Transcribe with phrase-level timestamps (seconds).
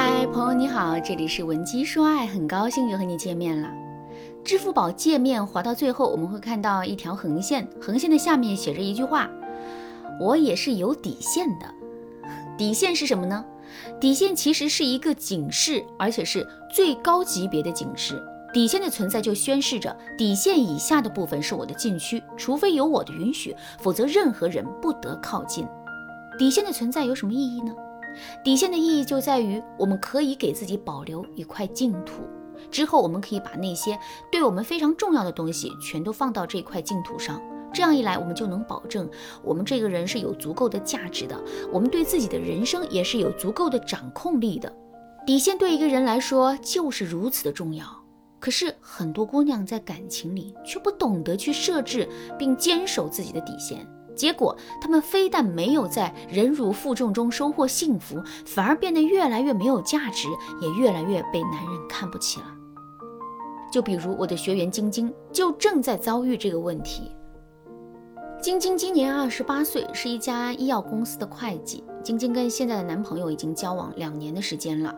[0.00, 3.68] 嗨，朋友你好，这里是文姬说爱，很高兴又和你见面了。
[4.44, 9.28] 支付宝界面滑到最后，我们会看到一条横线，横线的下面写着一句话
[10.20, 11.66] ：“我也是有底线的。
[12.56, 13.44] ”底线是什么呢？
[14.00, 18.22] 底线其实是一个警示，而且是最高级别的警示。
[18.52, 25.66] 底线的存在就宣示着底线以下的部分是我的禁区，除非有我的允许，否则任何人不得靠近。
[26.38, 27.74] 底线的存在有什么意义呢？
[28.44, 32.22] 底线的意义就在于，我们可以给自己保留一块净土，
[32.70, 33.98] 之后我们可以把那些
[34.30, 37.40] 对我们非常重要的东西全都放到这块净土上。
[37.72, 39.08] 这样一来，我们就能保证
[39.44, 41.38] 我们这个人是有足够的价值的，
[41.70, 44.72] 我们对自己的人生也是有足够的掌控力的。
[45.26, 47.84] 底线对一个人来说就是如此的重要。
[48.40, 53.86] 可是很多姑娘在感情里却不懂得去设置并坚守自己的底线。
[54.18, 60.26] 结果，他们非但没有在忍辱负重中收获幸福，反而变得越来越没有价值，
[60.60, 62.46] 也越来越被男人看不起了。
[63.70, 67.12] 就比如我的学员晶晶，就正在遭遇这个问题。
[68.42, 71.84] 晶晶今年二十八岁，是一家医药公司的会计。
[72.02, 74.94] 晶晶跟现在的男朋友已经交往两年的时间了，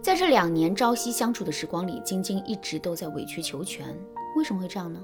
[0.00, 3.86] 在这两年朝夕相处的时光里，晶晶一直都在委曲求全。
[4.36, 5.00] 为什么会这样呢？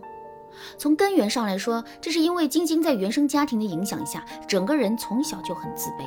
[0.77, 6.05] 从根源上来说，这是因为晶晶在原生家庭的影响下，整个人从小就很自卑。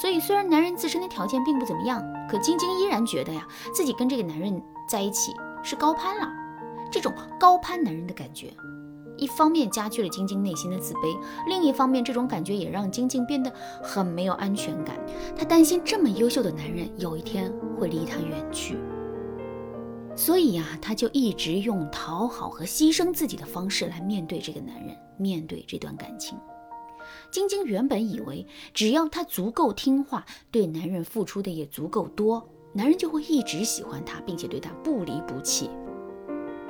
[0.00, 6.26] 所以虽然男人自身的条件并不怎么样，可晶晶依然觉得呀，自己跟这个男人在一起是高攀了。
[6.90, 8.52] 这种高攀男人的感觉，
[9.16, 14.96] 一方面加剧了晶晶内心的自卑，另一方面这种感觉也让晶晶变得很没有安全感。
[15.36, 18.76] 她担心这么优秀的男人有一天会离她远去。
[20.14, 26.38] 所以呀，她就一直用讨好和牺牲自己的方式来面对这个男人，面对这段感情。
[27.30, 35.70] 晶晶原本以为，只要她足够听话，对男人付出的也足够多，男人就会一直喜欢她，并且对她不离不弃。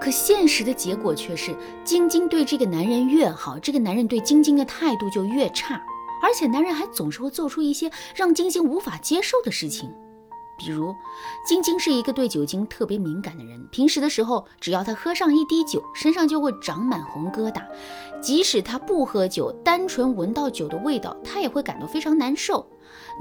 [0.01, 5.75] 可现实的结果却是，晶晶对这个男人越好，这个男人对晶晶的态度就越差，
[6.23, 9.93] 而且男人还总是会做出一些让晶晶无法接受的事情。
[10.65, 10.95] 比如，
[11.45, 13.67] 晶晶是一个对酒精特别敏感的人。
[13.73, 17.61] 平时的时候，只要她喝上一滴酒，身上就会长满红疙瘩。
[18.21, 22.65] 即使她不喝酒，单纯闻到酒的味道，她也会感到非常难受。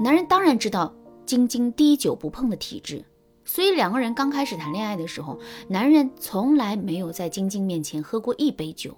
[0.00, 0.94] 男人当然知道
[1.26, 3.04] 晶晶滴酒不碰的体质，
[3.44, 5.36] 所以两个人刚开始谈恋爱的时候，
[5.66, 8.96] 男人从来没有在晶晶面前喝过一杯酒。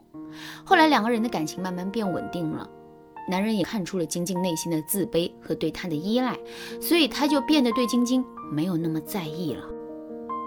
[0.64, 2.68] 后来两个人的感情慢慢变稳定了。
[3.28, 6.38] 男人也看出了晶晶内心的自卑和对他的依赖，
[6.80, 9.64] 所以他就变得对晶晶没有那么在意了。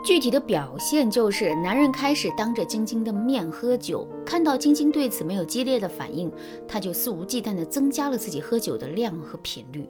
[0.06, 6.32] 具体的表现就是，男人开始当着晶晶的面喝酒，看到晶晶对此没有激烈的反应，
[6.68, 9.90] 他就肆无忌惮地增加了自己喝酒的量和频率。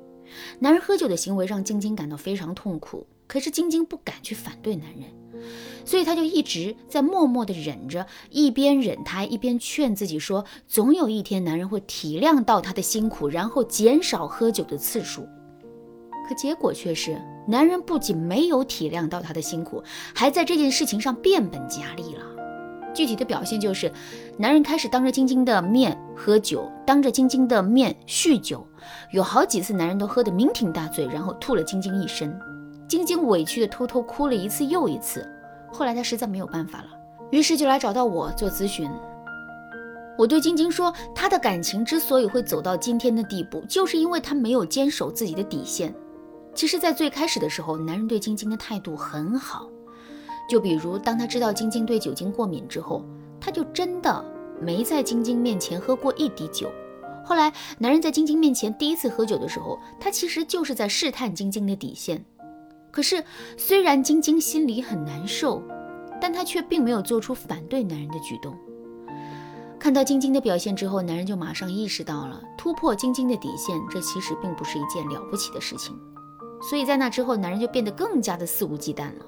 [0.60, 5.04] 男人喝酒的行为让晶晶感到非常痛苦，可是晶晶不敢去反对男人。
[5.86, 15.28] 所以他就一直在默默地忍着，一边忍他，一边劝自己说，总有一天男人会体谅到他的辛苦，然后减少喝酒的次数。
[16.28, 19.82] 可结果却是，男人不仅没有体谅到他的辛苦，
[20.14, 22.24] 还在这件事情上变本加厉了。
[22.94, 23.90] 具体的表现就是，
[24.38, 28.68] 男人开始当着晶晶的面喝酒，当着晶晶的面酗酒，
[29.14, 32.38] 有好几次男人都喝得酩酊大醉，然后吐了晶晶一身。
[32.88, 35.28] 晶晶委屈的偷偷哭了一次又一次。
[35.72, 36.88] 后来她实在没有办法了，
[37.32, 38.90] 于是就来找到我做咨询。
[40.18, 45.94] 我对晶晶说，她的感情之所以会走到今天的地步，就是因为她没有坚守自己的底线。
[46.56, 49.70] 其实，在最开始的时候，男人对晶晶的态度很好。
[50.50, 53.04] 就比如，当他知道晶晶对酒精过敏之后，
[53.40, 54.26] 他就真的
[54.60, 56.72] 没在晶晶面前喝过一滴酒。
[57.24, 62.24] 后来，男人在晶晶面前第一次喝酒的时候，他其实就是在试探晶晶的底线。
[62.92, 63.24] 可是，
[63.58, 65.62] 虽然晶晶心里很难受，
[66.20, 68.58] 但她却并没有做出反对男人的举动。
[69.80, 75.96] 看到晶晶的表现之后，男人就马上意识到了突破晶晶的底线，这其实并不是一件了不起的事情。
[76.60, 79.26] 所以在那之后，男人就变得更加的肆无忌惮了。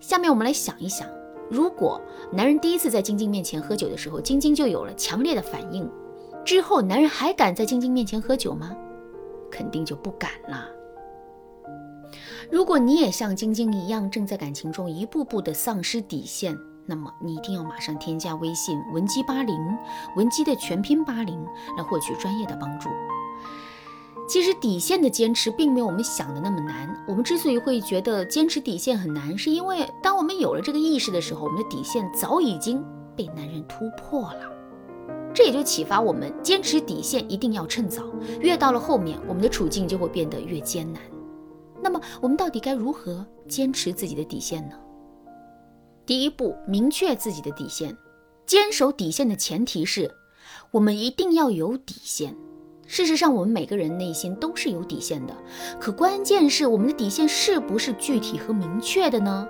[0.00, 1.06] 下面我们来想一想，
[1.50, 2.00] 如果
[2.32, 5.88] 男人第一次在晶晶面前喝酒的时候，晶晶就有了强烈的反应，
[6.42, 8.74] 之后男人还敢在晶晶面前喝酒吗？
[9.50, 10.66] 肯定就不敢了。
[12.50, 16.56] 如果你也像晶晶一样，正在感情中一步步的丧失底线，
[16.86, 19.56] 那么你一定要马上添加微信文姬八零，
[20.16, 21.42] 文姬的全拼八零，
[21.76, 22.88] 来获取专业的帮助。
[24.28, 27.04] 其实底线的坚持并没有我们想的那么难。
[27.06, 32.82] 我们之所以会觉得坚持底线很难，是因为当我们有了这个意识的时候，我们的底线早已经
[33.16, 34.50] 被男人突破了。
[35.34, 38.04] 这也就启发我们，坚持底线一定要趁早，
[38.40, 41.02] 越到了后面，我们的处境就会变得越艰难。
[41.82, 44.76] 那么我们到底该如何坚持自己的底线呢？
[46.06, 47.96] 第一步，明确自己的底线。
[48.46, 50.10] 坚守底线的前提是，
[50.70, 52.36] 我们一定要有底线。
[52.86, 55.34] 事实上，我们每个人内心都是有底线的，
[55.80, 59.48] 可关键是我们的底线是不是具体和明确的呢？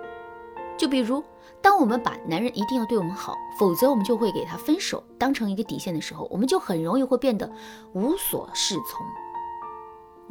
[0.79, 1.23] 就比如，
[1.61, 7.51] 当我们把男人一定要对我们好，否则我们就会给他分手当成一个底线的时候，我们就很容易会变得
[7.95, 9.05] 无所适从。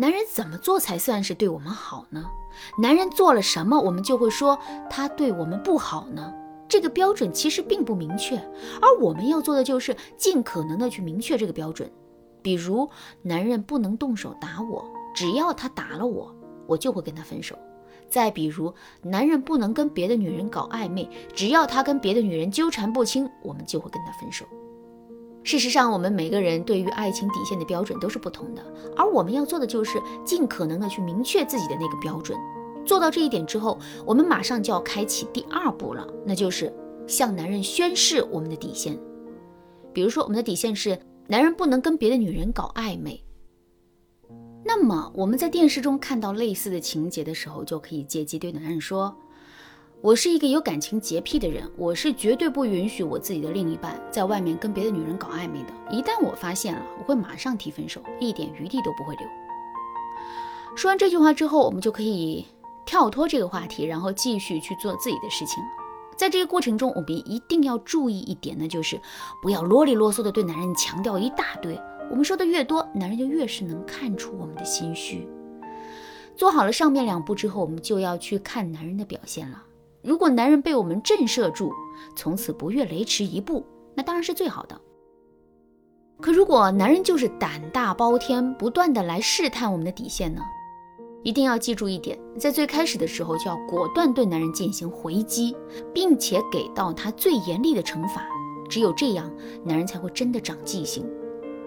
[0.01, 2.27] 男人怎么做才算是对我们好呢？
[2.80, 4.57] 男人做了什么，我们就会说
[4.89, 6.33] 他对我们不好呢？
[6.68, 8.36] 这个标准其实并不明确，
[8.81, 11.88] 而我们要做的就是尽可能的去明确这个标准。
[12.42, 12.89] 比如，
[13.21, 14.83] 男人不能动手打我，
[15.13, 17.56] 只要他打了我，我就会跟他分手。
[18.09, 24.48] 再比如，男人不能跟别的女人搞暧昧，只要他跟别的女人纠缠不清，我们就会跟他分手。
[25.44, 28.64] 事实上，我们每个人对于爱情底线的标准都是不同的，
[28.96, 32.38] 而我们要做的就是尽可能的去明确自己的那个标准。
[32.86, 36.72] 做到这一点之后，我们马上就要开启第二步了，那就是
[37.08, 38.98] 向男人宣誓我们的底线。
[39.94, 43.24] 比如说，我们的底线是男人不能跟别的女人搞暧昧。
[44.64, 49.16] 那么我们在电视中看到类似的情节的时候，就可以借机对男人说。
[50.03, 55.95] 我是一个有感情洁癖的人，我是绝对不允许我自己的另一半在外面跟别的女人搞暧昧的。
[55.95, 59.27] 一旦我发现了，我会马上提分手，一点余地都不会留。
[60.75, 62.48] 说完这句话之后，我们就可以
[62.83, 65.63] 跳脱这个话题，然后继续去做自己的事情。
[66.18, 69.00] 在这个过程中，我们一定要注意一点呢，就是
[69.39, 71.80] 不要啰里啰嗦的对男人强调一大堆。
[72.09, 75.30] 我们说的越多，男人就越是能看出我们的心虚。
[76.36, 79.62] 做好了上面两步之后，我们就要去看男人的表现了。
[80.03, 81.71] 如果男人被我们震慑住，
[82.15, 83.65] 从此不越雷池一步，
[83.95, 84.80] 那当然是最好的。
[86.19, 90.42] 可如果男人就是胆大包天，不断的来试探我们的底线呢？
[91.24, 95.56] 一定要记住一点，在最开始的时候就要果断对男人进行回击，
[95.94, 98.25] 并且给到他最严厉的惩罚。
[98.68, 99.31] 只有这样，
[99.63, 101.07] 男人才会真的长记性，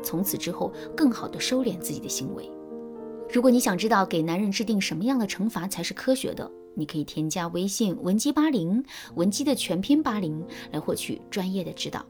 [0.02, 2.50] 从此之后更好的收敛自己的行为。
[3.32, 8.84] 如果你想知道给男人制定什么样的惩罚才是科学的，你可以添加微信文姬八零，
[9.14, 12.04] 文姬的全拼八零，来获取专业的指导。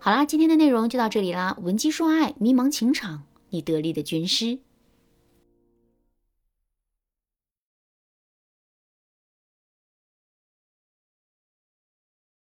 [0.00, 1.56] 好啦，今天的内容就到这里啦。
[1.62, 4.58] 文姬说爱，迷茫情场，你得力的军师。